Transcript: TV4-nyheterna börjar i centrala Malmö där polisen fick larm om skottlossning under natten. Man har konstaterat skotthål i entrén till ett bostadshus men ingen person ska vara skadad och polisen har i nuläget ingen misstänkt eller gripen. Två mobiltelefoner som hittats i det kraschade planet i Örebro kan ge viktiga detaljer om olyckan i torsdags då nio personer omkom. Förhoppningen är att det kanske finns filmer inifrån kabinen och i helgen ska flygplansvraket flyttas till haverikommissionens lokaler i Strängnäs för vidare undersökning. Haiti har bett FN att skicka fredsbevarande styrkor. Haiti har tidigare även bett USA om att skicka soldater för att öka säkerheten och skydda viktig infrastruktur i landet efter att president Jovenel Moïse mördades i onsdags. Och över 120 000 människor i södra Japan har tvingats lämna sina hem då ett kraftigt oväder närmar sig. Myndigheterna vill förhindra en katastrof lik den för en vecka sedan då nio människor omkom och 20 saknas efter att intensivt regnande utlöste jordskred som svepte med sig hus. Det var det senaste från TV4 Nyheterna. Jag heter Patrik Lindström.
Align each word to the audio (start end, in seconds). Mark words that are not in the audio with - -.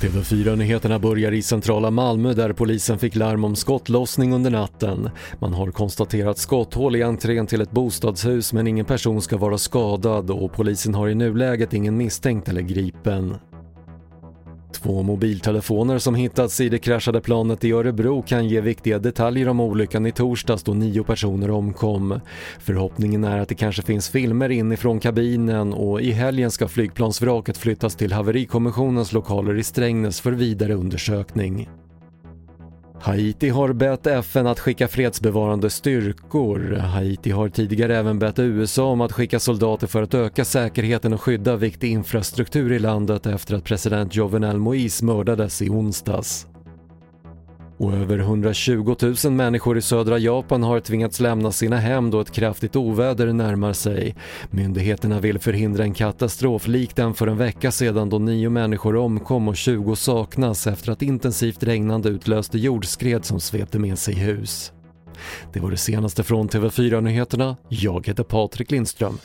TV4-nyheterna 0.00 0.98
börjar 0.98 1.32
i 1.32 1.42
centrala 1.42 1.90
Malmö 1.90 2.32
där 2.32 2.52
polisen 2.52 2.98
fick 2.98 3.14
larm 3.14 3.44
om 3.44 3.56
skottlossning 3.56 4.32
under 4.32 4.50
natten. 4.50 5.10
Man 5.38 5.54
har 5.54 5.70
konstaterat 5.70 6.38
skotthål 6.38 6.96
i 6.96 7.02
entrén 7.02 7.46
till 7.46 7.60
ett 7.60 7.70
bostadshus 7.70 8.52
men 8.52 8.66
ingen 8.66 8.84
person 8.84 9.22
ska 9.22 9.36
vara 9.36 9.58
skadad 9.58 10.30
och 10.30 10.52
polisen 10.52 10.94
har 10.94 11.08
i 11.08 11.14
nuläget 11.14 11.74
ingen 11.74 11.96
misstänkt 11.96 12.48
eller 12.48 12.60
gripen. 12.60 13.36
Två 14.72 15.02
mobiltelefoner 15.02 15.98
som 15.98 16.14
hittats 16.14 16.60
i 16.60 16.68
det 16.68 16.78
kraschade 16.78 17.20
planet 17.20 17.64
i 17.64 17.72
Örebro 17.72 18.22
kan 18.22 18.48
ge 18.48 18.60
viktiga 18.60 18.98
detaljer 18.98 19.48
om 19.48 19.60
olyckan 19.60 20.06
i 20.06 20.12
torsdags 20.12 20.62
då 20.62 20.74
nio 20.74 21.02
personer 21.02 21.50
omkom. 21.50 22.20
Förhoppningen 22.58 23.24
är 23.24 23.38
att 23.38 23.48
det 23.48 23.54
kanske 23.54 23.82
finns 23.82 24.08
filmer 24.08 24.48
inifrån 24.48 25.00
kabinen 25.00 25.72
och 25.72 26.00
i 26.00 26.10
helgen 26.10 26.50
ska 26.50 26.68
flygplansvraket 26.68 27.56
flyttas 27.56 27.96
till 27.96 28.12
haverikommissionens 28.12 29.12
lokaler 29.12 29.58
i 29.58 29.62
Strängnäs 29.62 30.20
för 30.20 30.32
vidare 30.32 30.74
undersökning. 30.74 31.68
Haiti 33.02 33.48
har 33.48 33.72
bett 33.72 34.06
FN 34.06 34.46
att 34.46 34.60
skicka 34.60 34.88
fredsbevarande 34.88 35.70
styrkor. 35.70 36.76
Haiti 36.76 37.30
har 37.30 37.48
tidigare 37.48 37.96
även 37.96 38.18
bett 38.18 38.38
USA 38.38 38.84
om 38.84 39.00
att 39.00 39.12
skicka 39.12 39.40
soldater 39.40 39.86
för 39.86 40.02
att 40.02 40.14
öka 40.14 40.44
säkerheten 40.44 41.12
och 41.12 41.20
skydda 41.20 41.56
viktig 41.56 41.90
infrastruktur 41.90 42.72
i 42.72 42.78
landet 42.78 43.26
efter 43.26 43.54
att 43.54 43.64
president 43.64 44.16
Jovenel 44.16 44.56
Moïse 44.56 45.04
mördades 45.04 45.62
i 45.62 45.68
onsdags. 45.68 46.49
Och 47.80 47.92
över 47.92 48.18
120 48.18 48.96
000 49.24 49.32
människor 49.32 49.78
i 49.78 49.82
södra 49.82 50.18
Japan 50.18 50.62
har 50.62 50.80
tvingats 50.80 51.20
lämna 51.20 51.52
sina 51.52 51.76
hem 51.76 52.10
då 52.10 52.20
ett 52.20 52.30
kraftigt 52.30 52.76
oväder 52.76 53.32
närmar 53.32 53.72
sig. 53.72 54.16
Myndigheterna 54.50 55.20
vill 55.20 55.38
förhindra 55.38 55.82
en 55.82 55.94
katastrof 55.94 56.66
lik 56.66 56.96
den 56.96 57.14
för 57.14 57.26
en 57.26 57.36
vecka 57.36 57.70
sedan 57.70 58.08
då 58.08 58.18
nio 58.18 58.50
människor 58.50 58.96
omkom 58.96 59.48
och 59.48 59.56
20 59.56 59.96
saknas 59.96 60.66
efter 60.66 60.92
att 60.92 61.02
intensivt 61.02 61.62
regnande 61.62 62.08
utlöste 62.08 62.58
jordskred 62.58 63.24
som 63.24 63.40
svepte 63.40 63.78
med 63.78 63.98
sig 63.98 64.14
hus. 64.14 64.72
Det 65.52 65.60
var 65.60 65.70
det 65.70 65.76
senaste 65.76 66.22
från 66.22 66.48
TV4 66.48 67.00
Nyheterna. 67.00 67.56
Jag 67.68 68.06
heter 68.06 68.22
Patrik 68.24 68.70
Lindström. 68.70 69.18